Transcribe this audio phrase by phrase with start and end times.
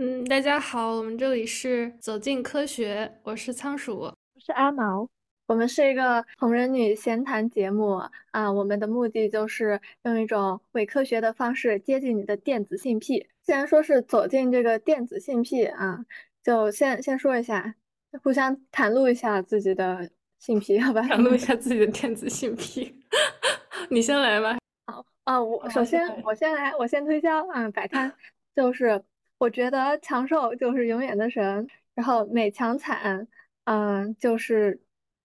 [0.00, 3.98] 嗯，大家好，我们这里是走进科学，我是仓鼠。
[3.98, 5.08] 我是阿毛，
[5.48, 8.00] 我们是一个同人女闲谈节目
[8.30, 13.26] 啊，我们的目的就是用一种伪科学的方式接近你的电子性癖。
[13.42, 16.06] 既然说是走进这个电子性癖啊，
[16.44, 17.74] 就先先说一下，
[18.22, 20.08] 互相袒露一下自己的
[20.38, 21.02] 性癖，好吧？
[21.10, 22.94] 袒露一下自己的电子性癖，
[23.90, 24.58] 你先来吧。
[24.86, 28.14] 好啊，我首先我先来，我先推销啊，摆摊
[28.54, 29.02] 就是
[29.38, 33.26] 我觉得强兽就是永远的神，然后美强惨，
[33.64, 34.80] 嗯，就是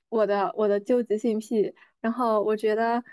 [0.09, 3.03] 我的我的究极性癖，然后我觉得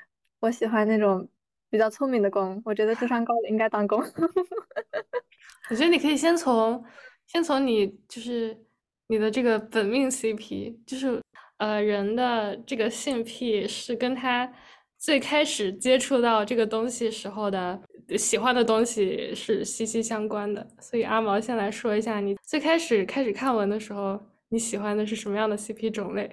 [0.41, 1.27] 我喜欢那种
[1.71, 3.99] 比较聪明的攻，我觉得智商高的应该当攻。
[5.71, 6.85] 我觉得你可以先从
[7.27, 8.57] 先从你就是
[9.07, 11.21] 你的这个本命 CP，就是
[11.59, 14.53] 呃人的这个性癖是跟他
[14.99, 17.81] 最开始接触到这个东西时候的
[18.17, 20.67] 喜欢的东西是息息相关的。
[20.81, 26.31] 所以阿毛先来说一下，你最开始开始看文的时候，你喜欢的是什么样的 CP 种类？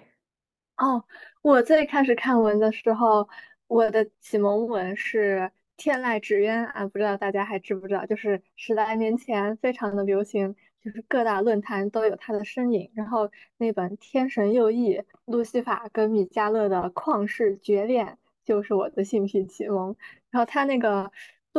[0.78, 1.04] 哦，
[1.42, 3.28] 我最开始看文的时候，
[3.68, 5.52] 我的启蒙文是。
[5.80, 8.04] 天籁纸鸢啊，不知道大家还知不知道？
[8.08, 12.90] 就是十来年前非常的流行，就是各大论坛都有它的身影。
[12.96, 19.96] 然后那本《天神右翼》，路西法跟米迦勒的旷世绝恋，就是我的性癖启蒙。
[20.32, 21.12] 然后他那个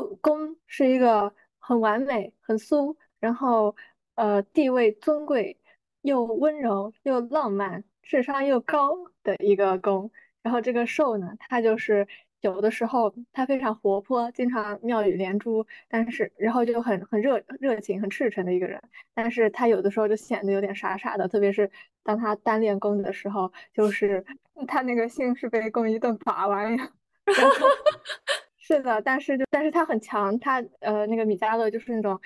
[0.02, 3.74] 公是一个很完美、很酥，然后
[4.14, 5.58] 呃地位尊贵，
[6.02, 10.10] 又温柔又浪漫，智商又高的一个公。
[10.42, 12.06] 然后这个兽呢，它就是。
[12.40, 18.80] 有的时候他非常活泼，经常妙语连珠，但是然后就很很热热情、很赤诚的一个人。
[19.12, 21.68] 但是他有的时候就显得有点傻傻的，特别是
[22.04, 24.24] 当他单练功的时候，就是
[24.68, 26.92] 他那个心是被宫一顿把玩呀。
[28.68, 32.20] 是的，但是就但是他很强，他呃那个米迦勒就是那种。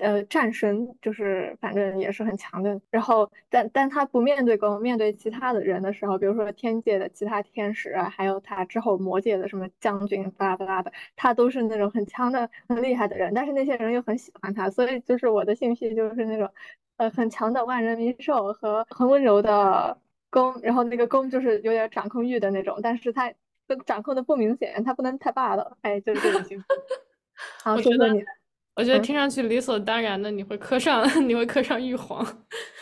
[0.00, 16.48] 呃，战神就是反正也是很强的，然后但但他不面对攻，面对其他的人的时候，比如说天界的其他天使啊，还有他之后魔界的什么将军巴拉巴拉的，他都是那种很强的、很厉害的人，但是那些人又很喜欢他，所以就是我的兴趣就是那种
[16.98, 19.98] 呃很强的万人迷兽和很温柔的
[20.30, 23.32] 攻，然后那个攻就是有点掌控欲的那种，但是他
[23.86, 26.64] 掌控的不明显，他不能太霸道，哎，就是这种兴趣。
[27.62, 28.22] 好，说说你。
[28.74, 32.24] 我觉得听上去理所当然的，你会磕上， 你会磕上玉皇。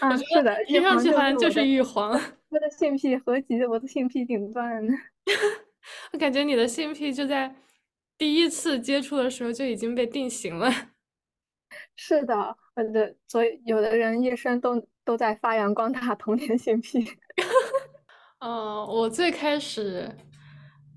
[0.00, 2.12] 啊，是的，听上去好像就是玉皇。
[2.50, 4.82] 我的性癖合集，我的性癖顶端。
[6.12, 7.56] 我感觉你的性癖就在
[8.18, 10.70] 第一次接触的时候就已经被定型了。
[11.96, 12.34] 是的，
[12.74, 17.06] 我的所以有的人一生都都在发扬光大童年性癖。
[18.40, 20.14] 嗯，我最开始，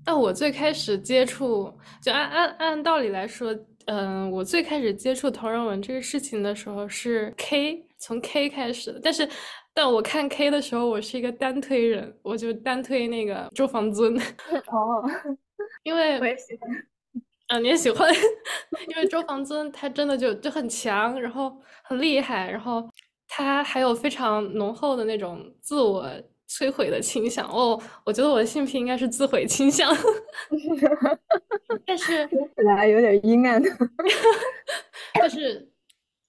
[0.04, 1.72] 但我最开始接触，
[2.02, 3.54] 就按按按道理来说。
[3.86, 9.00] 嗯，我最开始接触同人文这个事情的时候是 K，从 K 开始的。
[9.02, 9.28] 但是，
[9.74, 14.14] 但我看 K 的时候，我是一个单推人，我就单推那个周防尊。
[14.70, 15.02] 哦，
[15.82, 16.70] 因为我也喜欢。
[17.48, 18.14] 啊，你也喜欢？
[18.90, 22.88] 因为周防尊他真的就就很强，然后很厉害，然后
[23.26, 26.06] 他还有非常浓厚的那种自我。
[26.50, 29.88] 摧毁的倾向哦，我觉得我的性癖应该是自毁倾向，
[31.86, 33.62] 但是听起来有点阴暗。
[35.14, 35.70] 但是，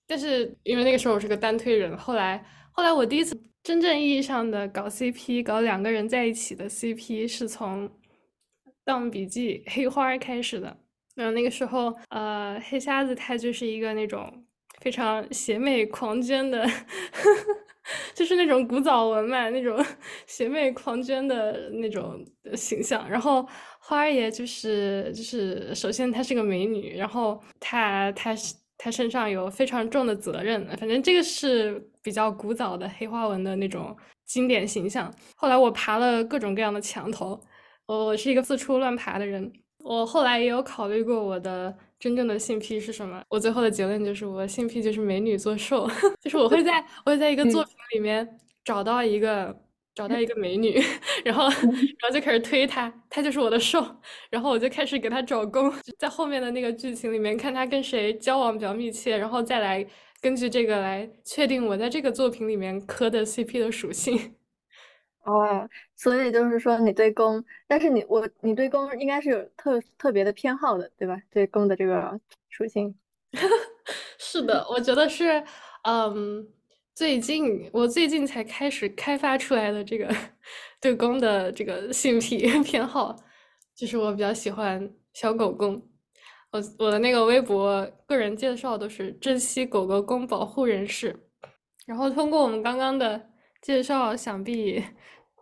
[0.06, 7.90] 但是因为那个时候我是个单推人，后来后来我第一次真正意义上的搞 CP，搞两个人在一起的 CP 是从
[8.86, 10.78] 《盗墓笔记》黑花开始的。
[11.16, 14.46] 然后那个时候，呃，黑瞎子他就是一个那种
[14.80, 16.68] 非常邪魅狂狷的。
[18.14, 19.84] 就是那种古早文嘛，那种
[20.28, 22.24] 邪魅狂狷的那种
[22.56, 23.10] 形象。
[23.10, 23.48] 然后
[23.80, 30.66] 花儿爷就是就是，首先她是个美女，然后她她是她身上有非常重的责任。
[30.78, 35.14] 反正这个是比较古早的黑花纹的那种经典形象。
[35.36, 37.40] 后来我爬了各种各样的墙头，
[37.86, 39.52] 我我是一个四处乱爬的人。
[39.84, 41.76] 我后来也有考虑过我的。
[42.02, 43.24] 真正的性癖是什么？
[43.30, 45.88] 我最后的结论就是，我性癖就是美女做兽，
[46.20, 48.28] 就是我会在我会在一个作品里面
[48.66, 49.56] 找到一个
[49.94, 50.82] 找到一个美女，
[51.24, 51.52] 然后然
[52.02, 53.86] 后就开始推她，她就是我的兽，
[54.32, 59.86] 然后我就开始给她找工，在后面的那个剧情里面看她跟谁交往比较密切，然后再来
[60.20, 64.36] 根据这个来确定我在这个作品里面磕的 CP 的属性。
[65.24, 71.16] 哦，所以就是说你对弓，但是你我你对弓应该是有特特别的偏好的，对吧？
[71.30, 72.20] 对弓的这个
[72.50, 72.96] 属性，
[74.18, 75.44] 是的，我觉得是，
[75.84, 76.48] 嗯，
[76.96, 80.12] 最近我最近才开始开发出来的这个
[80.80, 83.16] 对弓的这个性癖 偏好，
[83.76, 85.80] 就是我比较喜欢小狗弓，
[86.52, 91.16] 我我的那个微博个人介绍都是珍惜狗狗公保护人士，
[91.86, 93.30] 然后通过我们刚刚的
[93.62, 94.84] 介绍，想必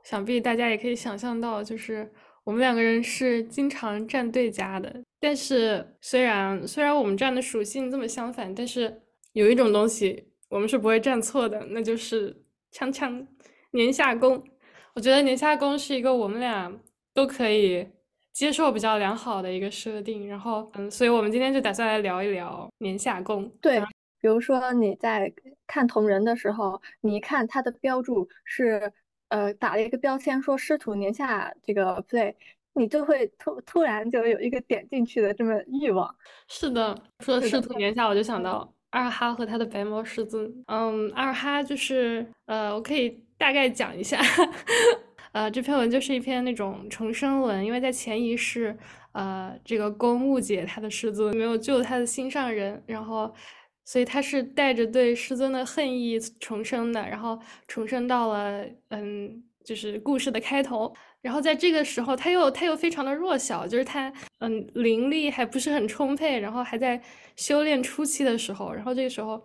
[0.03, 2.11] 想必大家也可以想象到，就是
[2.43, 5.01] 我们两个人是经常站对家的。
[5.19, 9.01] 但是虽然虽然我们站的属性这么相反，但是
[9.33, 12.43] 有一种东西我们是不会站错的，那就是
[12.73, 13.25] 锵锵
[13.71, 14.43] 年下攻。
[14.93, 16.71] 我觉得年下攻是一个我们俩
[17.13, 17.87] 都可以。
[18.31, 23.51] 接受比较良好的一个设定，然后嗯，所以我们今天就打算来聊一聊年下攻。
[23.59, 23.81] 对，
[24.21, 25.31] 比如说你在
[25.65, 28.91] 看同人的时候，你一看它的标注是
[29.29, 32.33] 呃打了一个标签说师徒年下这个 play，
[32.73, 36.13] 你就会突突然就有一个点进去的这么欲望。
[36.47, 40.51] 是的，说师徒年下，我就想到二哈和他的白毛师尊。
[40.67, 44.19] 嗯，二哈就是呃，我可以大概讲一下。
[45.31, 48.75] 呃，这篇文就是一篇那种重生文，因为在前一世，
[49.11, 53.31] 呃，这个公误解他的师尊，没有救他的心上人，然后，
[53.89, 67.01] 所以他是带着对师尊的恨意重生的，然后重生到了，嗯，就是故事的开头，然后在这个时候，他又他又非常的弱小，就是他，嗯，灵力还不是很充沛，然后还在
[67.35, 69.41] 修炼初期的时候，然后这个时候。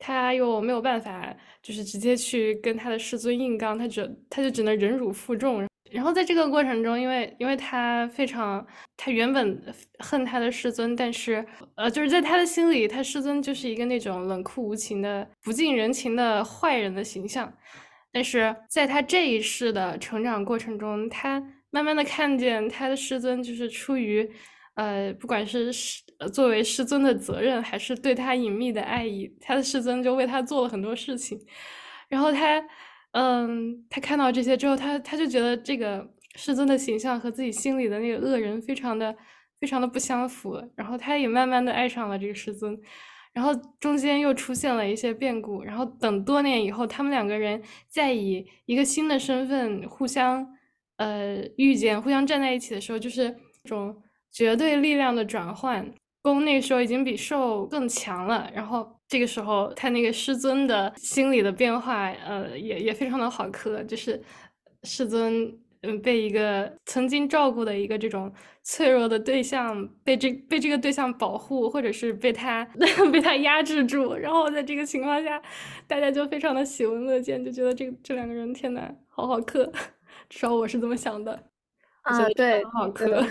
[0.00, 5.67] 他又没有办法，就是直接去跟他的师尊硬刚，他只他就只能忍辱负重。
[5.90, 9.62] 然后在这个过程中，因为因为他非常，他原本
[9.98, 11.44] 恨他的师尊，但是
[11.76, 17.52] 呃，就是在他的心里，他师尊就是一个那种冷酷无情的、不近人情的坏人的形象。
[18.12, 24.30] 但是在他这一世的成长过程中，他慢慢的看见他的师尊就是出于。
[24.74, 31.36] 呃，不管是师作为师尊的责任，还是对他隐秘的爱意，他的师尊就为他做了很多事情。
[32.08, 32.62] 然后他，
[33.12, 39.14] 嗯，他看到这些之后，他他就觉得这个师尊的形象和自己心里的那个恶人非常的
[39.60, 40.62] 非常的不相符。
[40.76, 42.78] 然后他也慢慢的爱上了这个师尊。
[43.32, 45.62] 然后中间又出现了一些变故。
[45.62, 50.46] 然后等多年以后，他们两个人再以一个新的身份互相
[50.96, 54.02] 呃遇见，互相站在一起的时候，就是种。
[54.30, 55.90] 绝对力量的转换，
[56.20, 58.48] 攻那时候已经比受更强了。
[58.54, 63.82] 然后这个时候，他那个师尊的心理的变化，呃，也也非常的好磕。
[63.84, 64.22] 就是
[64.84, 65.50] 师尊，
[65.82, 68.32] 嗯，被一个曾经照顾的一个这种
[68.62, 72.64] 脆弱的对象，被这被这个对象保护，或者是被他
[73.12, 74.14] 被他压制住。
[74.14, 75.40] 然后在这个情况下，
[75.86, 79.64] 大家就非常的喜闻乐见，就觉得这这两个人天呐，好好磕。
[80.28, 81.32] 至少我是这么想的。
[82.02, 83.22] 啊，对，好磕。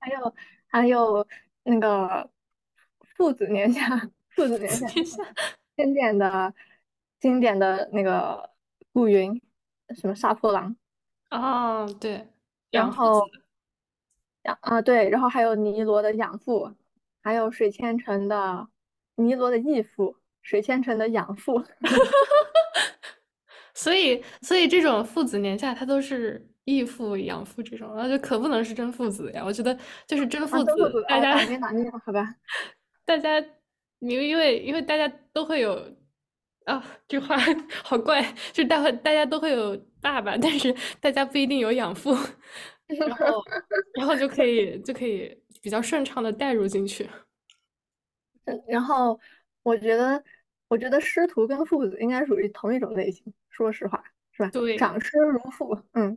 [0.00, 0.34] 还有
[0.68, 1.26] 还有
[1.64, 2.30] 那个
[3.16, 3.82] 父子年下，
[4.36, 4.86] 父子年下，
[5.76, 6.54] 经典的
[7.18, 8.50] 经典的那个
[8.92, 9.42] 顾云，
[9.96, 10.76] 什么杀破狼
[11.30, 12.28] 啊，对，
[12.70, 13.22] 然后
[14.42, 16.72] 养啊对，然后还有尼罗的养父，
[17.22, 18.68] 还有水千城的
[19.16, 21.64] 尼罗的义父，水千城的养父，
[23.74, 26.46] 所以所以这种父子年下，他都是。
[26.68, 29.40] 义父养父这种，那就可不能是真父子呀！
[29.46, 29.72] 我觉得
[30.04, 30.74] 就是真父子，
[31.08, 32.34] 大家哪哪念好吧？
[33.06, 33.40] 大家，
[34.00, 35.96] 因为因为因为大家都会有
[36.64, 37.36] 啊，这话
[37.84, 38.22] 好怪，
[38.52, 42.12] 就大会大家都会有爸爸，但是大家不一定有养父，
[42.86, 43.42] 然后
[43.94, 47.08] 然后就可以就可以比较顺畅的带入进去。
[48.68, 49.18] 然后
[49.62, 50.22] 我觉得
[50.68, 54.50] 我觉得师徒跟父子应该属于同一种类型，说实话是吧？
[54.50, 56.16] 对，长师如父，嗯。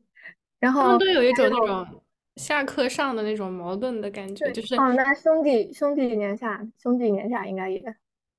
[0.59, 2.03] 然后他们都有一种那种
[2.35, 7.83] 下课上的那种矛盾的感觉，就是哦，那兄弟兄弟年下，兄弟年下应该也，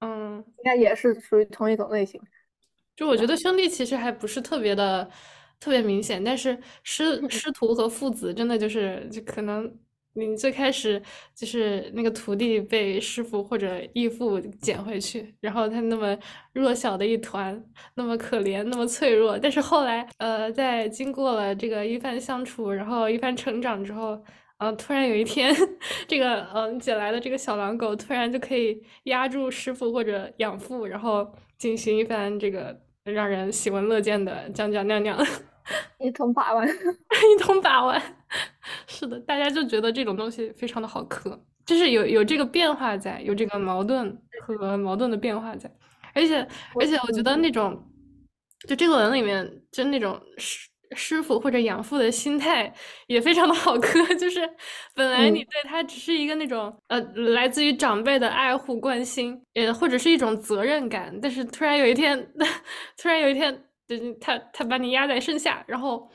[0.01, 2.21] 嗯，应该也是属于同一种类型。
[2.97, 5.11] 就我觉得兄弟其实还不是特别的
[5.59, 9.73] 特别明显，但是师 师徒和父子真的就是就可能。
[10.15, 11.01] 你最开始
[11.35, 16.19] 就是那个徒弟被师傅或者义父捡回去，然后他那么
[16.53, 17.63] 弱小的一团，
[17.95, 19.39] 那么可怜，那么脆弱。
[19.39, 24.21] 但是后来，呃，在经过了这个一番相处，然后一番成长之后，
[24.59, 25.55] 呃，突然有一天，
[26.09, 35.17] 这个嗯捡来的这个小狼狗突然就可以压住师傅或者养父，然后进行一番这个让人喜闻乐见的讲讲酿酿。
[35.99, 38.01] 一通把玩， 一通把玩，
[38.87, 45.71] 是的，大家就觉得这种东西非常的好磕，就是有有这个变化在，有这个矛盾和矛盾的变化在，
[46.15, 46.47] 而且
[46.81, 47.81] 而且我觉得那种，
[48.69, 52.73] 就这个文里面就那种师师傅或者养父的心态
[53.07, 54.41] 也非常的好磕，就是
[54.95, 57.01] 本来你对他只是一个那种呃
[57.35, 62.19] 来自于长辈的爱护关心，呃或者是一种责任感，但是突然有一天，
[62.97, 63.65] 突然有一天。
[63.91, 66.09] 就是他，他把你压在身下，然后，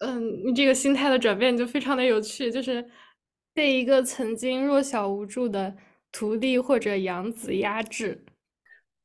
[0.00, 2.50] 嗯，你这个心态的转变就非常的有趣。
[2.52, 2.86] 就是
[3.54, 5.74] 被一个曾经弱小无助的
[6.12, 8.22] 徒弟或者养子压制。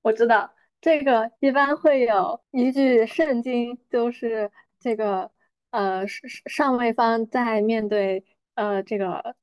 [0.01, 5.31] 我知道这个一般会有一句圣经，就是这个
[5.69, 8.25] 呃上上位方在面对
[8.55, 9.37] 呃这个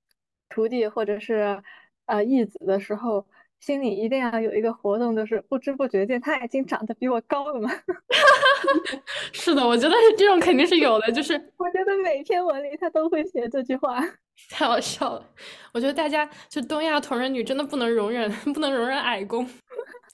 [0.50, 1.62] 徒弟或者是
[2.04, 3.26] 呃义子的时候。
[3.60, 7.70] 心里一定要有一个活动，就是不知不觉间他已经长得比我高了嘛。
[9.32, 11.12] 是的，我觉得这种肯定是有的。
[11.12, 14.00] 就是我觉得每篇文里他都会写这句话，
[14.50, 15.24] 太好笑了。
[15.72, 19.48] 我觉得大家就东亚同人女真的不能容忍， 不能容忍矮攻，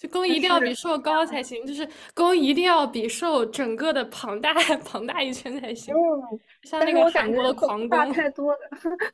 [0.04, 4.52] 就攻一定要比 受高才行，就是攻一定要比受整个的庞大
[4.84, 5.94] 庞大一圈才行。
[5.94, 8.58] 嗯，像那个韩国的狂攻太多了，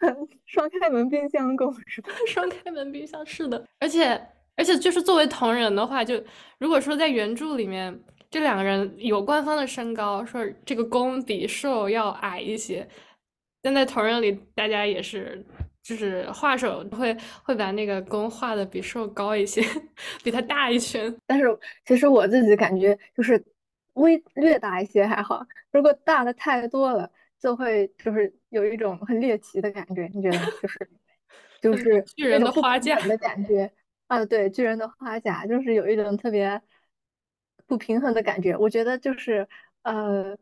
[0.46, 2.10] 双开门冰箱攻是吧？
[2.26, 4.20] 双开门冰箱是的，而且
[4.56, 6.20] 而且就是作为同人的话，就
[6.58, 7.96] 如果说在原著里面
[8.28, 12.88] 这两个人有官方的身高，说这个攻比受要矮一些，
[13.62, 15.46] 但在同人里大家也是。
[15.82, 19.62] 就是画手会会把那个弓画的比兽高一些，
[20.22, 21.14] 比它大一圈。
[21.26, 21.46] 但是
[21.84, 23.42] 其实我自己感觉就是
[23.94, 30.08] 微略大一些还好，如果大的太多了，就会就是有一种很猎奇的感觉。
[30.14, 30.90] 你觉得就是
[31.60, 33.70] 就是巨人的花甲的感觉
[34.06, 34.24] 啊？
[34.24, 36.60] 对，巨人的花甲就是有一种特别
[37.66, 38.56] 不平衡的感觉。
[38.56, 39.48] 我觉得就是
[39.82, 40.36] 呃。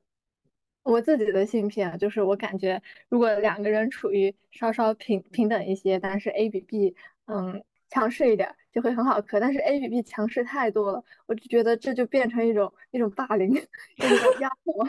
[0.90, 2.80] 我自己的性癖啊，就是我感觉，
[3.10, 9.38] 如果两个人处于稍稍平平等一些，但是 A 比 B，嗯，强势一点，就会很好磕。
[9.38, 14.88] 但是 A 比 B 强势太多了，我就觉得这就变成一种一种霸凌， 一种压迫。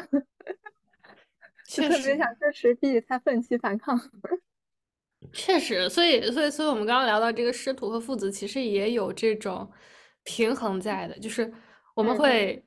[1.68, 4.00] 就特别想支持 B，他奋起反抗。
[5.34, 9.70] 确实，所以，所以，所以我们刚刚聊到这个师徒和父子，其实也有这种
[10.24, 11.52] 平衡在的，就是
[11.94, 12.64] 我们会。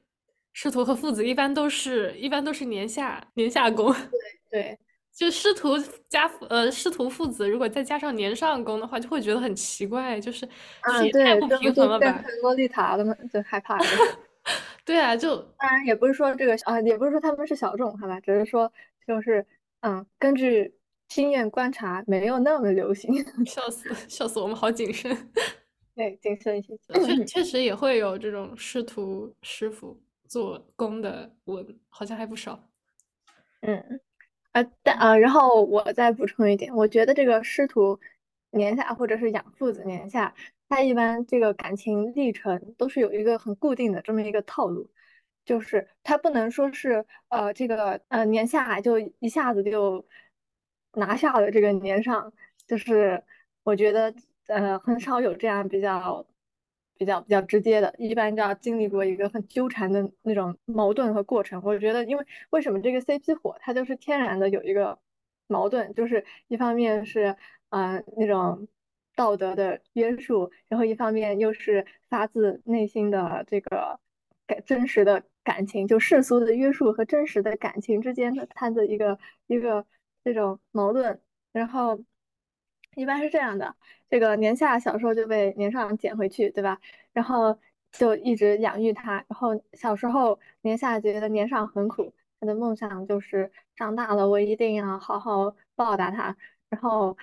[0.52, 3.92] 师徒和父子一般都是一般都是年下年下攻，
[4.50, 4.78] 对 对，
[5.14, 5.78] 就师徒
[6.08, 10.44] 加呃师徒父子，如果再加上年上攻的话，就会觉得很奇怪，就是
[10.80, 12.22] 啊，太不平衡了吧？
[12.42, 13.78] 洛丽塔的嘛，就害怕。
[14.84, 18.72] 对啊，就当然也不是说这个啊，也不是说他们是小众，好吧，只是说
[19.06, 19.46] 就是
[19.80, 20.74] 嗯，根据
[21.08, 23.14] 经验观察，没有那么流行。
[23.46, 25.16] 笑 死笑死，我们好谨慎。
[25.94, 26.76] 对，谨慎一些。
[27.04, 30.00] 确确实也会有这种师徒师傅。
[30.32, 32.58] 做工的文好像还不少，
[33.60, 34.00] 嗯，
[34.52, 38.00] 啊，但啊，然后我再补充一点，我觉得这个师徒
[38.52, 40.34] 年下或者是养父子年下，
[40.70, 44.88] 他一般这个感情历程都是有一个很固定的这么一个套路，
[45.44, 50.02] 就是他不能说是呃这个呃年下就一下子就
[50.94, 52.32] 拿下了这个年上，
[52.66, 53.22] 就是
[53.64, 54.14] 我觉得
[54.46, 56.24] 呃很少有这样比较。
[57.04, 61.60] 比较比较直接的，一般就要经历过一个很纠缠的那种矛盾和过程。
[61.64, 64.96] 我觉得，因为为什么这个 CP 火，它就是天然的有一个
[65.48, 67.36] 矛盾，就是一方面是
[67.70, 68.68] 啊那种
[69.16, 73.98] 道德的约束，然后一方面又是发自内心的这个
[74.46, 79.18] 感真实的感情，就世俗的约束和真实的感情之间的它的一个
[79.48, 79.84] 一个
[80.22, 81.20] 这种矛盾，
[81.52, 81.98] 然后。
[82.94, 83.74] 一般是这样的，
[84.10, 86.78] 这个年下小时候就被年上捡回去，对吧？
[87.12, 87.58] 然后
[87.90, 89.14] 就一直养育他。
[89.28, 96.36] 然后小时候年下觉得年上很苦，他的梦想就是长大了我一定要好好报答他，
[96.68, 97.16] 然后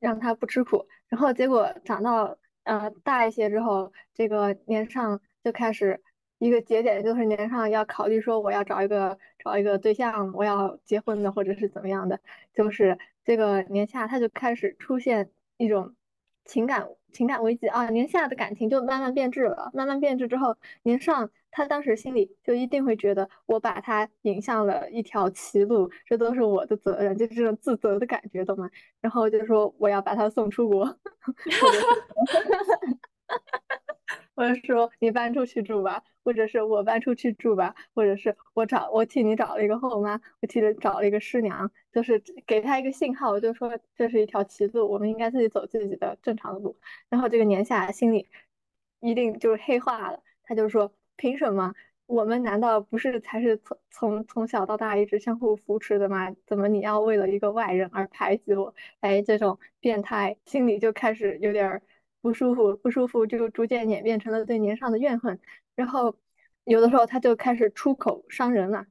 [0.00, 0.86] 让他不吃苦。
[1.08, 6.02] 然后结果长到呃大一些之后，这个年上就开始
[6.38, 12.18] 一个节点，就是年上要考虑说我要找一个找一个对象，我要结婚的或者是怎么样的，
[12.52, 12.98] 就是。
[13.24, 15.94] 这个年下他就开始出现一种
[16.44, 28.68] 情感情感危机啊，年下的感情就慢慢变质了，慢慢变质之后，年上他当时心里就一定会觉得我把他引向了一条歧路，这都是我的责任，就是这种自责的感觉，懂吗？
[29.00, 30.84] 然后就说我要把他送出国。
[30.84, 31.32] 哈哈
[33.28, 33.83] 哈
[34.34, 46.76] 或者说你搬出去住吧，或者是我搬出去住吧，或者是我找我替你找了一个后妈，我替你找了一个师娘，就是给他一个信号，就说这是一条歧路，我们应该自己走自己的正常的路。
[47.08, 48.28] 然后这个年下心里
[49.00, 51.72] 一定就是黑化了，他就说凭什么
[52.06, 56.34] 我们难道不是才是从从从小到大一直相互扶持的吗？
[56.46, 58.74] 怎么你要为了一个外人而排挤我？
[59.00, 61.82] 哎，这种变态心里就开始有点儿。
[62.24, 65.38] 不舒服，不舒服就逐渐演变成了对年上的怨恨，
[65.76, 66.16] 然后
[66.64, 68.86] 有的时候他就开始出口伤人了，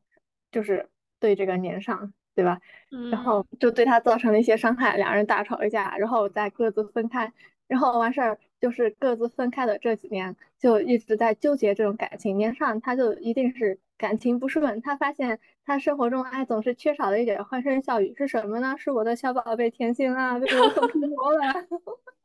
[0.51, 0.87] 就是
[1.19, 2.61] 对这个年上，对吧？
[3.09, 7.33] 然后就对他造成了一些伤害，两人大吵一架，然后再各自分开，
[7.67, 12.37] 然后完事儿就是各自分开的这几年就一直在纠结这种感情。
[12.37, 18.75] 年上他就一定是感情不顺，他发现他生活中哎总是缺少了一点欢声笑语，是什么呢？
[18.77, 21.41] 是我的小宝贝甜心啊，被我送出国了。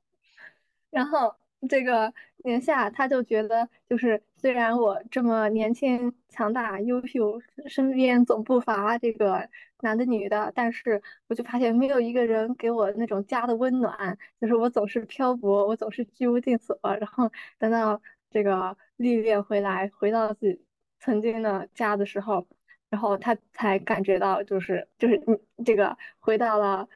[0.90, 1.34] 然后
[1.68, 2.12] 这个
[2.44, 9.48] 年下他就觉得，就是虽然我这么年轻、强大、优秀，身边总不乏这个
[9.80, 16.78] 男的、女的，但是我就发现没有一个人给我那种家的温暖，就是我总是漂泊，我总是居无定所。
[16.82, 20.64] 然后等到这个历练回来，回到自己
[21.00, 22.46] 曾经的家的时候，
[22.88, 25.18] 然后他才感觉到，就是就是
[25.56, 26.88] 你这个回到了。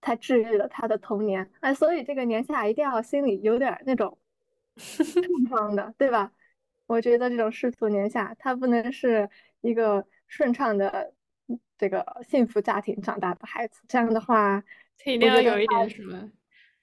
[0.00, 4.16] 才治愈了他的童年，哎，所以这个年下一定要心里有点那种
[4.76, 6.32] 痛伤的，对吧？
[6.86, 9.28] 我觉得这种世俗年下，他不能是
[9.60, 11.12] 一个顺畅的
[11.76, 14.62] 这个幸福家庭长大的孩子，这样的话，
[14.98, 16.30] 他一定要有一点什么，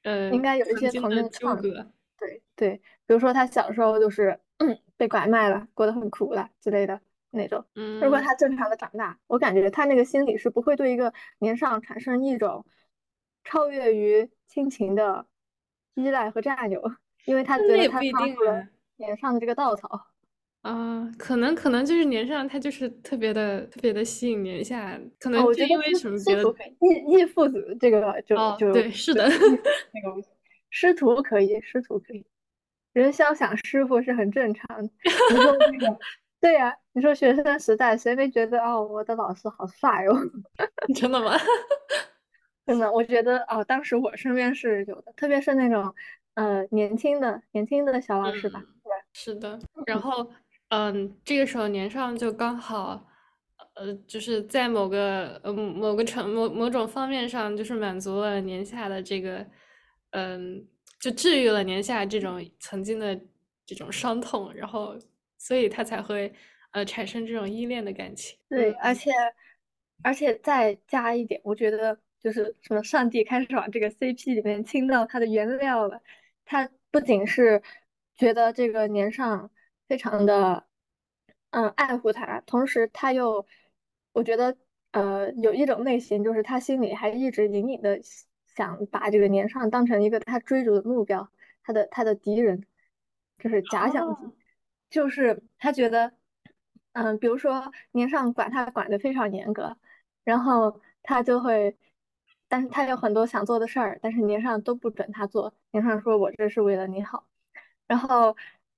[0.04, 1.88] 呃，应该有一些童年纠葛，
[2.20, 4.38] 对对，比如说他小时候就是
[4.98, 7.00] 被拐卖了，过得很苦了之类的
[7.32, 7.66] 那种。
[7.76, 12.66] 嗯，如果他正常的长大，我感觉他那个心理是不会对一个年上产生一种。
[13.46, 15.26] 超越于亲情的
[15.94, 16.82] 依赖和占有，
[17.26, 20.08] 因为他觉得他踏入了年上的这个稻草
[20.62, 26.44] 啊，可能可能就是年上他就是特别的特别的吸引年下，可能就因为什么别的
[26.82, 30.28] 义义父子这个就就对是的那 个
[30.72, 32.26] 师徒可以师徒可以，
[32.94, 34.84] 人肖想师傅是很正常。
[34.84, 34.90] 你
[35.38, 35.98] 说那个
[36.42, 40.16] 对呀，你说学生时代谁没觉得哦我的老师好帅哦？
[40.96, 41.38] 真的吗？
[42.66, 45.94] 真的，我觉得哦，当时我身边是有的，特别是那种，
[46.34, 48.60] 呃，年轻的年轻的小老师吧。
[48.84, 49.60] 对，是的。
[49.86, 50.32] 然后，
[50.70, 53.08] 嗯，这个时候年上就刚好，
[53.76, 59.46] 呃，就是在某个呃某个程某某种方面上，就是满足了年下的这个，
[60.12, 60.68] 嗯，
[61.00, 63.16] 就治愈了年下这种曾经的
[63.64, 64.98] 这种伤痛，然后，
[65.38, 66.34] 所以他才会
[66.72, 68.36] 呃产生这种依恋的感情。
[68.50, 69.12] 对，而且
[70.04, 72.00] 而且再加一点，我觉得。
[72.26, 76.02] 就是什么，上帝开始往这个 CP 里面倾倒他的原料了。
[76.44, 77.62] 他不仅是
[78.16, 79.52] 觉得这个年上
[79.88, 80.66] 非常的
[81.52, 83.46] 嗯爱护他，同时他又
[84.12, 84.58] 我觉得
[84.90, 88.00] 呃有一种类型，就是他心里还一直隐隐的
[88.48, 91.30] 想把这个年上当成一个他追逐的目标，
[91.62, 92.66] 他的他的敌人，
[93.38, 94.36] 就是假想敌，
[94.90, 96.12] 就是他觉得
[96.94, 99.78] 嗯，比如说年上管他管的非常严格，
[100.24, 101.78] 然后他就会。
[102.48, 105.54] 但是他有很多想做的事儿，但是年上都不准他做。
[105.72, 107.26] 年上说：“我这是为了你好。”
[107.88, 108.36] 然后，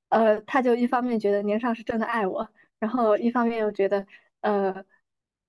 [0.10, 2.50] 呃，他就一方面觉得年上是真的爱我，
[2.80, 4.06] 然后一方面又觉得，
[4.42, 4.86] 呃，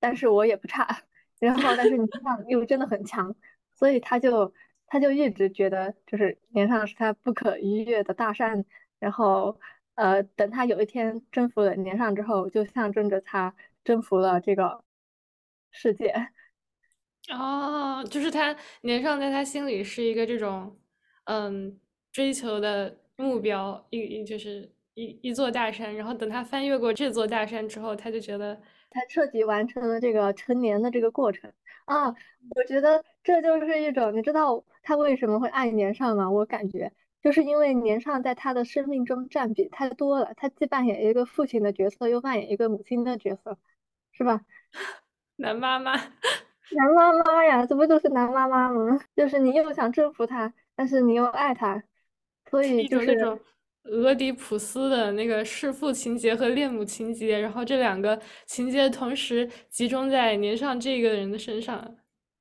[0.00, 1.02] 但是我也不差。
[1.38, 3.34] 然后，但是年上又真的很强，
[3.74, 4.52] 所以他就
[4.86, 8.64] 他就一直觉得，就是年上是他不可逾越的大山。
[8.98, 9.60] 然后，
[9.94, 13.54] 呃，等他有一天征服了年上之后，就象征着他
[13.84, 14.82] 征服了这个
[15.70, 16.30] 世界。
[17.28, 20.78] 哦，就是他年上在他心里是一个这种，
[21.24, 21.78] 嗯，
[22.10, 28.58] 追求的目标，一一就是一一座大山，然后等他翻越过这座大山之后，他就觉得
[28.90, 31.52] 他彻底完成了这个成年的这个过程
[31.84, 32.08] 啊！
[32.54, 36.30] 我觉得这就是一种，你知道他为什么会爱年上吗？
[36.30, 43.58] 我感觉就是因为年上在他的生命中占比太多了，他既扮演一个父亲的角色，又扮演一个母亲的角色，
[44.12, 44.40] 是吧？
[45.36, 45.92] 男妈妈。
[46.70, 48.98] 男妈妈呀，这不就是男妈妈吗？
[49.16, 51.82] 就是你又想征服他，但是你又爱他，
[52.50, 53.38] 所以就是那种
[53.84, 61.96] 俄狄浦斯的那个弑父情节和恋母情节，然后这两个情节同时集中在年上这个人的身上。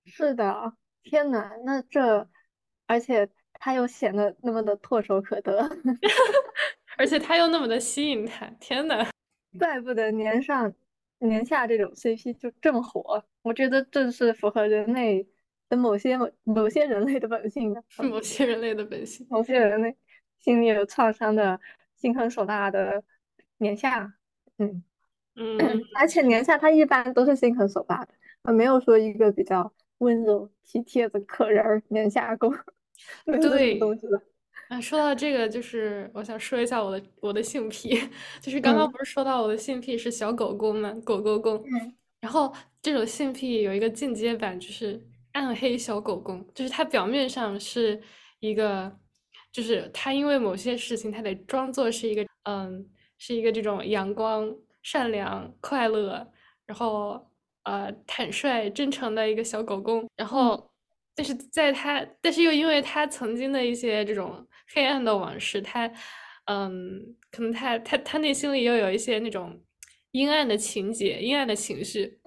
[0.05, 2.27] 是的，天呐，那这，
[2.85, 5.69] 而且他又显得那么的唾手可得，
[6.97, 9.07] 而且他又那么的吸引他，天呐，
[9.57, 10.73] 怪不得年上。
[11.19, 15.27] 年下这种 CP 就这么火，我觉得正是符合人类
[15.69, 19.95] 的某些某某些人类的本性的， 某些人类的本性，某些人类
[20.39, 21.59] 心里有创伤的
[21.95, 23.03] 心狠手辣的
[23.57, 24.13] 年下，
[24.57, 24.83] 嗯
[25.35, 25.57] 嗯，
[25.95, 32.53] 而且年下他一般都是心狠手辣的，啊，没有说一个比较温柔体贴的可人儿年下攻，
[33.25, 34.21] 对东西的。
[34.69, 37.97] 啊，说到这个，就是我想说一下我的我的性癖，
[38.41, 40.93] 就是刚刚不是说到我的性癖是小狗狗吗？
[41.05, 41.55] 狗狗公。
[41.65, 41.95] 嗯。
[42.19, 45.01] 然后这种性癖有一个进阶版，就是
[45.33, 48.01] 暗黑小狗公，就是它表面上是
[48.39, 48.93] 一个，
[49.53, 56.27] 就是他因为某些事情，他得装作是一个，嗯，是一个这种阳光、善良、快乐，
[56.65, 57.25] 然后
[57.63, 60.69] 呃坦率、真诚的一个小狗公，然后。
[61.19, 65.91] 但是在他，但是又因为他曾经的一些这种黑暗的往事，他，
[66.45, 69.61] 嗯，可能他他他内心里又有一些那种
[70.11, 72.19] 阴暗的情节、阴暗的情绪，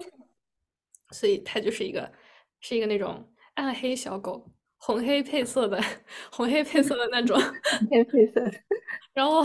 [1.11, 2.11] 所以他就是一个
[2.59, 5.81] 是一个那种暗黑小狗，红黑配色的，
[6.31, 7.39] 红黑配色的那种。
[7.91, 8.51] 黑配色的。
[9.13, 9.43] 然后，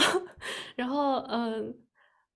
[0.76, 1.74] 然后，嗯，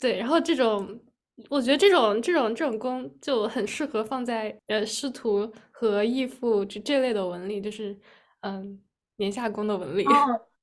[0.00, 1.00] 对，然后这种，
[1.48, 7.96] 我觉得这种这种这种弓就很适合放在呃师徒和义父这这类的文里，就是
[8.40, 8.82] 嗯
[9.16, 10.04] 年下弓的文里。
[10.04, 10.10] 哦，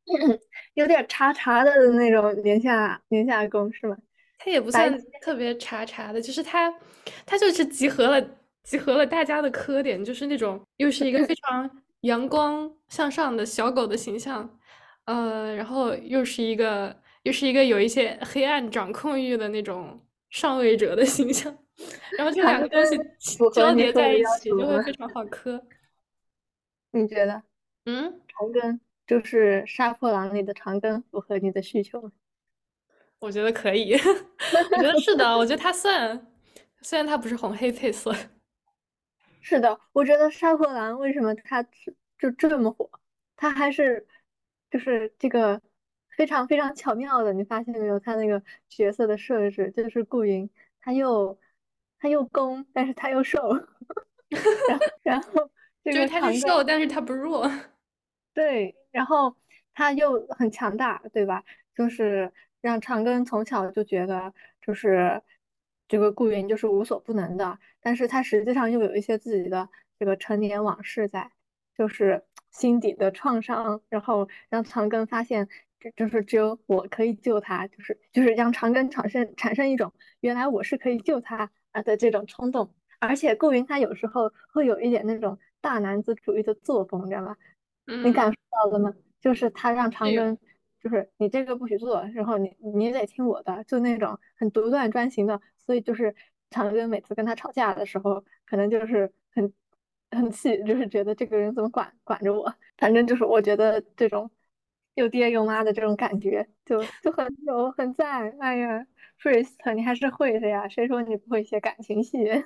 [0.76, 3.98] 有点茶茶的那种年下年下弓是吗？
[4.40, 6.74] 它也不算特别茶茶的，就是它，
[7.26, 8.22] 它就是集合了
[8.64, 11.70] 集合了大家的磕点，就是那种又是一个非常
[12.02, 14.60] 阳光向上的小狗的形象，
[15.06, 21.58] 呃，然后又是一个又是一个有一些黑暗掌控欲的那种上位者的形象，
[22.18, 22.96] 然后这两个东西
[23.54, 25.62] 交叠在一起就会非常好磕。
[26.92, 27.42] 你觉得？
[27.86, 32.12] 嗯，长根就是杀破狼里的长庚，符合你的需求吗？
[33.20, 35.36] 我觉得可以， 我觉得是的。
[35.36, 36.28] 我觉得它算，
[36.82, 38.14] 虽然它不是红黑配色，
[39.42, 39.80] 是的。
[39.94, 41.64] 我觉得杀破狼为什么它
[42.20, 42.88] 就这么火？
[43.36, 44.06] 它还是
[44.70, 45.60] 就是这个
[46.16, 48.00] 非常非常巧妙的，你发现没有？
[48.00, 50.48] 它那个角色的设置就是顾云，
[50.80, 51.40] 他又
[52.00, 53.40] 他又攻，但是他又瘦，
[55.04, 55.50] 然后然后
[55.84, 57.50] 就是他是瘦，但是他不弱，
[58.38, 59.36] 对，然后
[59.74, 61.44] 他又很强大，对吧？
[61.76, 62.32] 就是。
[62.60, 65.22] 让长庚从小就觉得，就是
[65.88, 71.32] 这个顾云就是无所不能的，但是他实际上又有一些自己的这个陈年往事在，
[71.78, 75.48] 就是心底的创伤，然后让长庚发现，
[75.96, 87.38] 就是只有我可以救他，就是就是让长庚产生产生一种原来我是可以救他啊的这种冲动，而且顾云他有时候会有一点那种大男子主义的作风，你知道吗？
[87.88, 88.94] 你感受到了吗？
[89.20, 90.38] 就是他让长征。
[90.80, 95.42] 就是你这个不许做，然后你你得听我的，就那种很独断专行的。
[95.58, 96.16] 所以就是
[96.52, 99.52] 长征每次跟他吵架的时候，可能就是很
[100.12, 102.54] 很气，就是觉得这个人怎么管管着我。
[102.78, 104.30] 反正就是我觉得这种
[104.94, 108.30] 又爹又妈的这种感觉，就就很有很赞。
[108.40, 108.86] 哎呀
[109.18, 112.20] f r e e 你还是会的呀，谁说你不会写感情戏？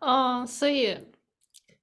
[0.00, 0.98] 嗯，所以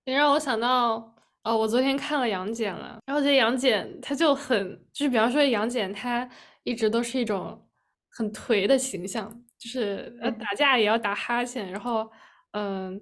[0.03, 1.12] 你让我想到。
[1.43, 6.27] 哦，我昨天看了杨戬了，然后觉得杨戬他就很，就是比方说杨戬他
[6.63, 7.61] 一直都是一种
[8.09, 12.09] 很颓的形象，就是呃打架也要打哈欠，然后
[12.51, 12.99] 嗯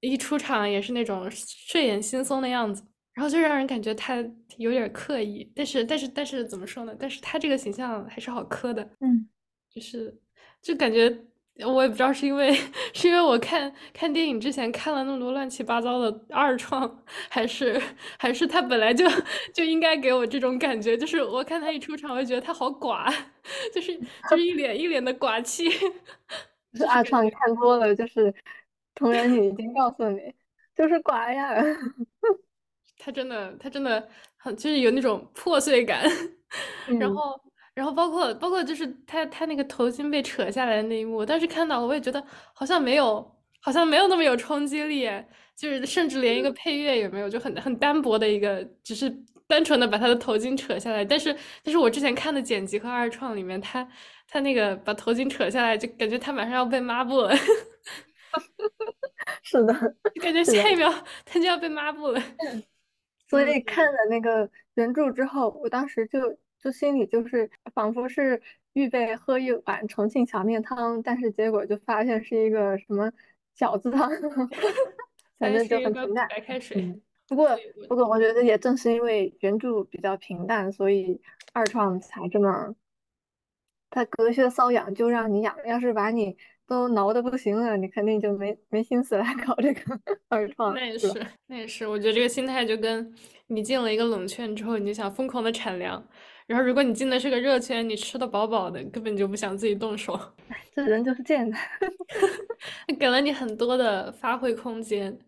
[0.00, 4.16] 一出场也是那种睡眼惺忪的样子，然后就让人感觉他
[4.56, 6.96] 有点刻意，但是但是但是怎么说呢？
[6.98, 9.28] 但是他这个形象还是好磕的，嗯，
[9.68, 10.18] 就是
[10.62, 11.14] 就感觉。
[11.58, 12.52] 我也不知道是因为
[12.92, 17.80] 是因为我看看电影之前看了那么多乱七八糟的二创，还是
[18.18, 19.06] 还是他本来就
[19.54, 23.08] 就应该给我这种感觉，就是我看他一出场，我就觉得他好寡，
[23.72, 23.96] 就是
[24.28, 25.70] 就是一脸一脸的寡气。
[26.74, 28.34] 是二创看多了，就是
[28.96, 30.34] 同人女已经告诉你，
[30.74, 31.54] 就是寡呀。
[32.98, 36.02] 他真的他真的很就是有那种破碎感，
[36.98, 37.40] 然后。
[37.74, 45.10] 然后包括包括就是他他那个头巾被扯下来的那一幕，当时看到我也觉得好像没有好像没有那么有冲击力，
[45.56, 49.10] 就是甚至连一个配乐也没有，就很很单薄的一个，只是
[49.48, 51.04] 单纯的把他的头巾扯下来。
[51.04, 53.86] 但是但是我之前看的剪辑和二创里面，他
[54.28, 57.34] 他那个把头巾扯下来，就感觉他马上要被抹布了。
[59.42, 59.74] 是的，
[60.22, 60.92] 感觉下一秒
[61.24, 62.22] 他就要被抹布了。
[63.28, 66.20] 所以看了那个原著之后，我当时就。
[66.64, 68.40] 就心里就是仿佛是
[68.72, 73.12] 预备喝一碗重庆小面汤，但是结果就发现是一个什么
[73.54, 74.10] 饺子汤，
[75.38, 76.26] 反正就很平淡。
[76.26, 76.98] 白开水。
[77.28, 77.50] 不过，
[77.86, 81.20] 不过我觉得也正是因为原著比较平淡，所以
[81.52, 82.74] 二创才这么，
[83.90, 85.54] 他隔靴搔痒就让你养。
[85.66, 86.34] 要是把你
[86.66, 90.74] 都挠的不行了，你肯定就没没心思来搞这个 二创。
[90.74, 91.86] 那也是，那也是。
[91.86, 93.14] 我觉得这个心态就跟
[93.48, 96.02] 你进了一个冷圈之后，你就想疯狂的产粮。
[96.46, 100.18] 然后，如果你进的是个热圈，你吃的饱饱的，根本就不想自己动手。
[100.74, 101.56] 这人就是这样的，
[102.98, 105.18] 给了你很多的发挥空间。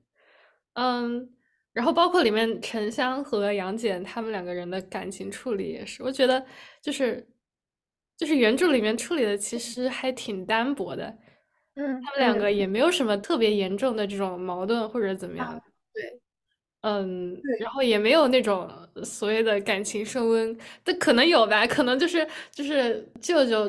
[0.74, 1.26] 嗯，
[1.72, 6.44] 然后包括里面沉香和杨戬他们两个人的感情处理也是，我觉得
[6.82, 7.26] 就是
[8.16, 11.16] 就是原著里面处理的其实还挺单薄的。
[11.76, 15.58] 嗯，他们两个也没有什么特别严重的这种矛盾或者怎么样。
[15.58, 15.75] 对。
[16.88, 18.70] 嗯，然后也没有那种
[19.02, 23.68] 所谓的感情升温，但可能有吧，可能就是就是舅舅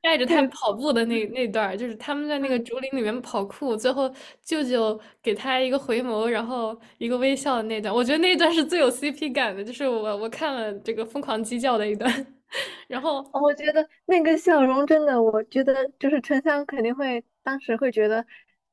[0.00, 4.10] 带着他跑步的那那段，就是他们在那个竹林里面跑酷，最后
[4.42, 12.10] 舅舅给他一个回眸，然后一个微笑的那段，我觉得那段是最有 CP 感的，就是我我看了这个疯狂鸡叫的一段，
[12.88, 18.24] 然后我觉得那个笑容真的，我觉得就是沉香肯定会当时会觉得，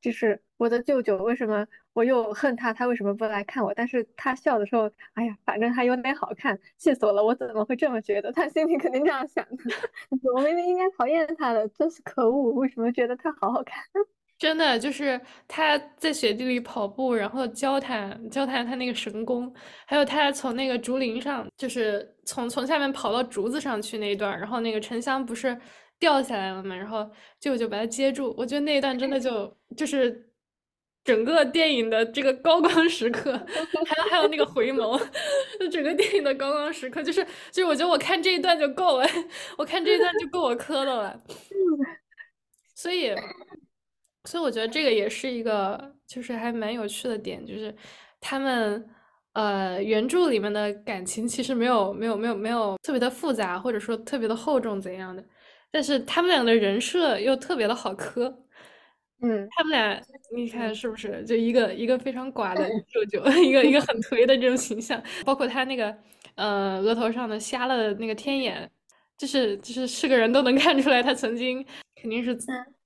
[0.01, 0.41] 就是。
[0.63, 3.73] 我的舅舅为什么我又恨他，他为什么不来看我？
[3.73, 7.21] 但是他笑的时候，哎呀，反正还有点好看，气死我了！
[7.21, 8.31] 我怎么会这么觉得？
[8.31, 9.57] 他心里肯定这样想的。
[10.33, 12.53] 我明明应该讨厌他的，真是可恶！
[12.53, 13.83] 为什么觉得他好好看？
[14.39, 19.53] 真的就是他在雪地里跑步，然后交谈交谈他那个神功，
[19.85, 25.57] 还有他从那个竹林上，就是从从下面跑到竹子上去那一段，然后那个沉香不是
[25.99, 30.32] 掉下来了嘛，然后舅舅把他接住，我觉得那一段真的就就是
[31.03, 33.31] 整个电影的这个高光时刻，
[33.85, 34.97] 还有还有那个回眸，
[35.59, 39.07] 就整个电影的高光时刻，就是就是我觉得我看这一段就够了，
[39.57, 41.21] 我看这一段就够我磕的了，
[42.75, 43.13] 所以。
[44.25, 47.75] 所以我觉得这个也是一个，就是还蛮有趣的点，就是
[48.21, 48.89] 他们
[49.33, 55.21] 呃原著里面的感情其实没有没有没有没有特别的复杂，或者说特别的厚重怎样的，
[55.69, 58.42] 但是他们俩的人设又特别的好磕，
[59.23, 60.01] 嗯，他们俩
[60.35, 65.95] 你看是不是就一个一个非常寡的舅舅，一个一个很颓的这种形象，包括他那个
[66.35, 68.69] 呃额头上的瞎了的那个天眼，
[69.17, 71.65] 就是就是是个人都能看出来他曾经
[71.99, 72.37] 肯定是。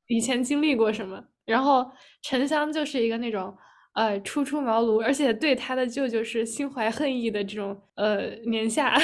[0.09, 1.21] 以前经历过什么？
[1.43, 1.85] 然后
[2.21, 3.53] 沉香就是一个那种
[3.91, 8.97] 呃初出茅庐，而且对他的舅舅是心怀恨意的这种呃年下，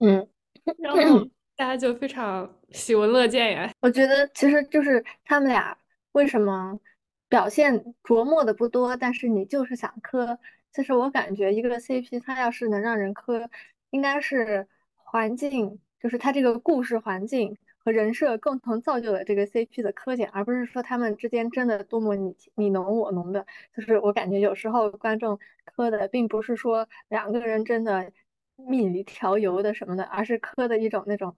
[0.00, 0.26] 嗯，
[0.82, 1.24] 然后
[1.54, 3.70] 大家就非常喜闻乐见呀。
[3.80, 5.76] 我觉得其实就是他们俩
[6.16, 6.80] 为什么
[7.28, 10.38] 表现琢磨的不多，但是你就是想磕。
[10.72, 13.50] 其实我感觉一个 CP，它要是能让人磕，
[13.90, 17.58] 应该是环境，就是它这个故事环境。
[17.78, 23.46] 和人设共同造就了这个 CP 的磕点，而不是说他们之间真的多么你你侬我侬的。
[23.76, 28.10] 就是我感觉有时候观众磕的并不是说两个人真的
[28.56, 31.36] 蜜里调油的什么的，而是磕的一种那种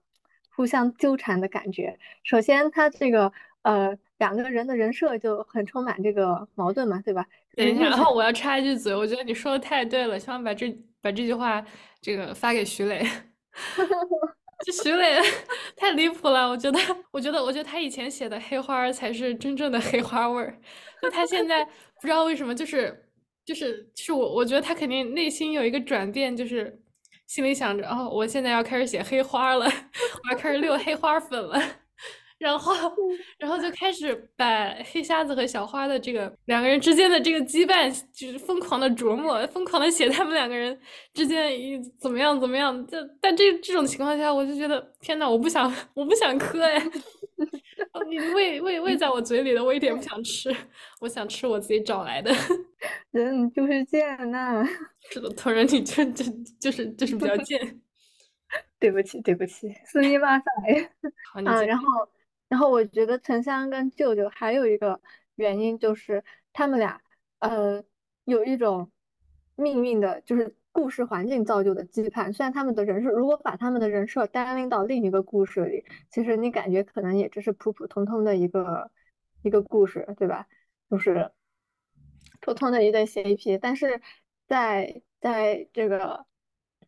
[0.55, 1.99] 互相纠缠的感觉。
[2.23, 7.25] 首先，他这个呃两个人的人设就很充满这个矛盾嘛，对吧？
[7.55, 10.69] 等一下，然后我要插一句嘴，我觉得你说的太对了，希望把这
[11.01, 11.65] 把这句话
[12.01, 13.03] 这个发给徐磊。
[14.65, 15.17] 这徐磊
[15.77, 16.79] 太离谱了，我觉得，
[17.11, 20.53] 我觉得，我觉得他以前写的黑花才是真正的黑花味儿，
[21.01, 21.63] 就他现在
[22.01, 23.05] 不知道为什么，就是，
[23.45, 26.77] 就是，是我，我觉得他肯定内心有一个转变，就是
[27.25, 31.78] 心里想着，哦，我现在要开始写黑花了，我要开始溜黑花粉了。
[32.39, 32.73] 然后，
[33.37, 40.77] 然后就开始把黑瞎子和小花的这个两个人之间的这个羁绊，就是疯狂的琢磨，疯狂的写他们两个人
[41.13, 42.85] 之间一怎么样怎么样。
[42.87, 46.81] 就但这这种情况下，我就觉得天呐，我不想，我不想磕哎！
[48.09, 50.55] 你喂喂喂在我嘴里的，我一点不想吃，
[51.01, 52.31] 我想吃我自己找来的。
[53.11, 54.63] 人就是贱呐！
[55.11, 56.25] 是的，同人你就就
[56.59, 57.81] 就是就是比较贱。
[58.79, 60.45] 对不起，对不起，斯密马赛。
[61.45, 61.85] 啊，然后。
[62.49, 64.99] 然后我觉得沉香跟舅舅还有一个
[65.35, 67.01] 原因就是他们俩，
[67.39, 67.83] 呃，
[68.25, 68.91] 有一种
[69.55, 72.33] 命运的，就是故事环境造就的羁绊。
[72.33, 78.91] 虽然他们的人设，如果把他们的人设单拎到另一个故事里，其实你感觉可能也只是普普通通的一个
[79.43, 80.47] 一个故事，对吧？
[80.89, 81.31] 就是
[82.41, 83.59] 普通的一对 CP。
[83.61, 84.01] 但是
[84.47, 85.99] 在在这个《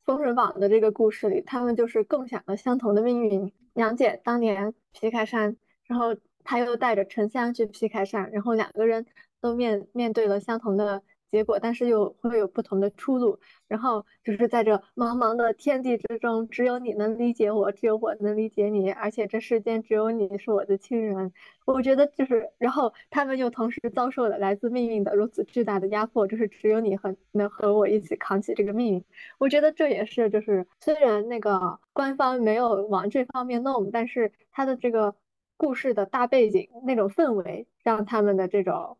[0.03, 3.53] 封神榜》的这个故事里，他们就是共享了相同的命运。
[3.73, 5.55] 杨戬当年劈开山，
[5.85, 9.05] 然后他又带着沉香去劈开山，然后两个人
[9.39, 13.39] 都面面对了相同的结果，但是又会有不同的出路。
[13.67, 21.31] 然后就是在这茫茫的天地之中，只有你能理解我，只有我能理解你，而且这世间只有你是我的亲人。
[21.65, 29.05] 我觉得就是，然后他们又同时遭受了来自命运的如此巨大的压迫，就是只有你和能和我一起扛起这个命运。
[29.39, 35.15] 我觉得这也是，就是虽然那个官方没有往这方面弄，但是他的这个
[35.55, 38.97] 故事的大背景那种氛围，让他们的这种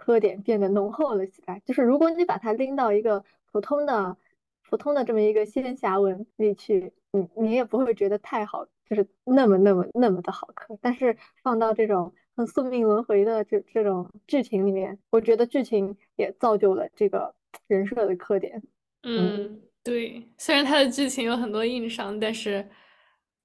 [0.00, 1.60] 磕点变得浓厚了起来。
[1.66, 3.22] 就是如果你把它拎到一个。
[3.52, 4.16] 普通的、
[4.62, 10.78] 普通的这么一个仙侠文里去，你你也不会觉得太好，就是那么那么那么的好磕。
[10.80, 17.34] 但是放到这种很宿命轮回的这这种剧情里面，我觉得剧情也造就了这个
[17.66, 18.62] 人设的特点。
[19.02, 22.64] 嗯，对，虽然它的剧情有很多硬伤，但是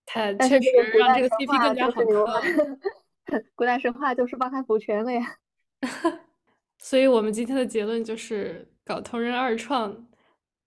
[0.05, 2.41] 它确实让这个 CP 更加好磕。
[3.55, 5.37] 古代神话就是帮他补全了呀。
[6.85, 8.69] 所以我们今天的结论就是。
[8.87, 10.07] 搞同人二创，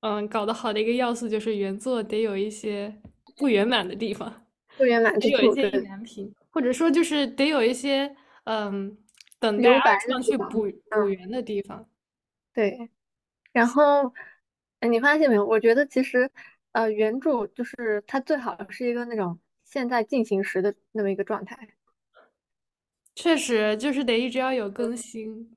[0.00, 2.92] 嗯，搞得好的一个要素就是原作得有一些
[3.36, 8.98] 不圆满的地方，不圆满得有一些意难平，或者说就是得有一些嗯
[9.38, 11.88] 等待二创去补补圆的地方。
[12.52, 12.90] 对，
[13.52, 14.12] 然后
[14.80, 15.46] 你发现没有？
[15.46, 16.28] 我觉得其实
[16.72, 21.56] 呃原著就是它最好是一个那种现在进行时的那么一个状态。
[23.14, 25.56] 确实就是得一直要有更新，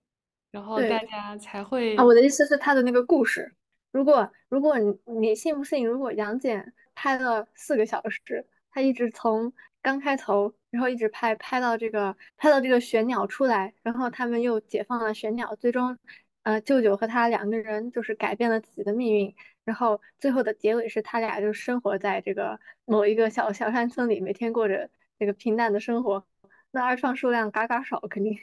[0.52, 3.54] 然后大家才会啊，我的意思是他的那个故事。
[3.92, 5.88] 如果如果你你信不信？
[5.88, 15.98] 如果杨戬拍了四个小时，他一直从刚开头，然后一直拍拍到这个拍到这个玄鸟出来，然后他们又解放了玄鸟，最终，
[16.44, 19.36] 呃，舅舅和他两个人就是改变了自己的命运，
[19.66, 26.26] 然后最后的结尾是他俩就生活在这个某一个小小山村里，每天过着这个平淡的生活。
[26.72, 28.38] 那二创数量嘎嘎少，肯定。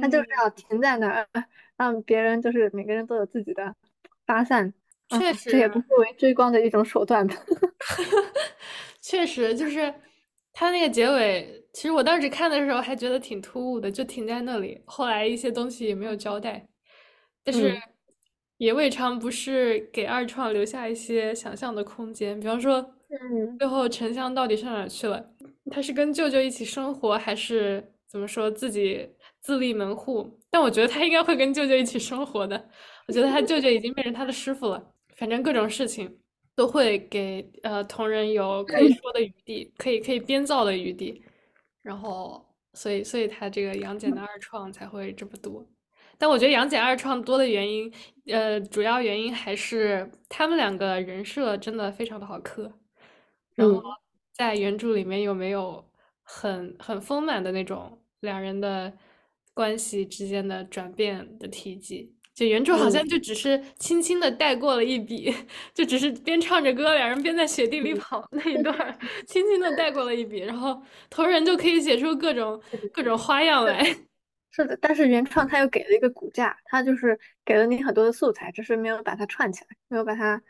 [0.00, 1.26] 他就是嗯，要停在那儿，
[1.76, 3.74] 让别人就是每个人都有自己的
[4.26, 4.72] 发散，
[5.08, 5.50] 啊，确实。
[5.50, 7.34] 这也不作为追光的一种手段吧。
[9.00, 9.92] 确实，就是
[10.52, 14.80] 他那个结尾，其实我当时看的时候还觉得挺突兀的，就停在那里。
[14.86, 16.66] 后来一些东西也没有交代，
[17.44, 17.82] 但是嗯
[18.58, 22.38] 也未尝不是给二创留下一些想象的空间。
[22.38, 22.80] 比方说，
[23.10, 25.34] 嗯最后沉香到底上哪儿去了？
[25.70, 29.08] 他是跟舅舅一起生活，还是怎么说自己
[29.40, 30.38] 自立门户？
[30.50, 32.68] 但我觉得他应该会跟舅舅一起生活的。
[33.08, 34.94] 我觉得他舅舅已经变成他的师傅了。
[35.16, 36.18] 反正各种事情。
[36.54, 41.24] 都会给呃同人有可以说的余地，可以可以编造的余地，
[41.80, 45.66] 然后所以所以他这个杨戬的二创才会这么多。
[46.18, 47.90] 但我觉得杨戬二创多的原因，
[48.26, 52.70] 呃，主要原因还是他们两个人设真的非常的好磕，
[53.54, 53.96] 然后嗯
[54.34, 55.82] 在原著里面有没有
[56.22, 58.92] 很很丰满的那种两人的
[59.54, 62.14] 关系之间的转变的提及？
[62.34, 65.30] 就原著好像嗯就只是轻轻的带过了一笔，
[65.74, 73.84] 就只是边唱着歌，两人边在雪地里嗯，跑那一段儿， 轻轻的带过了一笔，然后同人就可以写出各种各种花样，来。
[74.50, 74.76] 是的。
[74.80, 80.42] 但是原创他又给了一个骨架，他就是给了你很多的素材，只是没有把它串起来，没有把它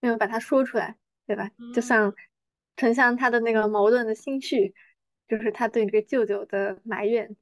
[0.00, 0.96] 没有把它说出来，
[1.26, 1.48] 对吧？
[1.72, 2.14] 就嗯，像
[2.76, 4.74] 丞相他的那个矛盾的心绪，
[5.28, 7.34] 就是他对这个舅舅的埋怨，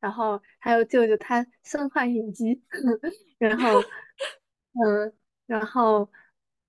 [0.00, 2.62] 然后还有舅舅他身患隐疾，
[3.38, 3.80] 然后
[4.84, 5.12] 嗯，
[5.46, 6.10] 然后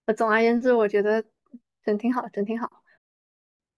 [0.05, 1.23] 呃总而言之，我觉得
[1.83, 2.83] 整挺好，整挺好。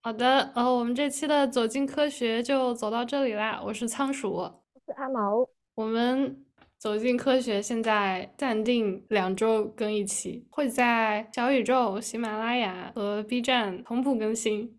[0.01, 4.31] 好的，呃，我们这期的走进科学就走到这里啦，我是仓鼠。
[4.31, 6.45] 我是阿毛，我们
[6.77, 14.78] 走进科学现在暂定两周更一期，会在小宇宙、喜马拉雅和 B 站同步更新，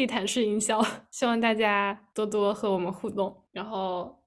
[0.00, 0.80] 地毯式营销，
[1.12, 3.36] 希望大家多多和我们互动。
[3.52, 4.18] 然后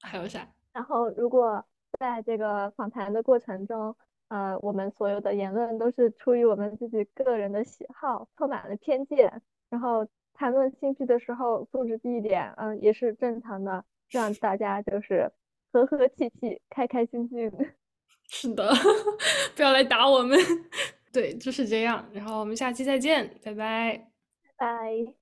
[0.00, 0.48] 还有啥？
[0.72, 1.62] 然后，如果
[2.00, 3.94] 在这个访谈的过程中，
[4.28, 15.30] 呃，我们所有的言论都是出于我们自己个人的喜好，充满了偏见，然后谈论兴趣的时候素质低一点，嗯，也是正常的，让大家就是
[15.70, 17.52] 和和气气、开开心心。
[18.30, 18.72] 是的，
[19.54, 20.38] 不要来打我们。
[21.12, 22.08] 对，就是这样。
[22.14, 24.10] 然后我们下期再见，拜拜。
[24.56, 25.17] 拜。